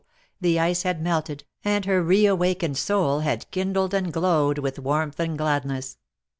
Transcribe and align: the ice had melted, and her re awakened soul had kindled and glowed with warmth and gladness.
the 0.39 0.59
ice 0.59 0.81
had 0.81 0.99
melted, 0.99 1.43
and 1.63 1.85
her 1.85 2.01
re 2.01 2.25
awakened 2.25 2.75
soul 2.75 3.19
had 3.19 3.45
kindled 3.51 3.93
and 3.93 4.11
glowed 4.11 4.57
with 4.57 4.79
warmth 4.79 5.19
and 5.19 5.37
gladness. 5.37 5.99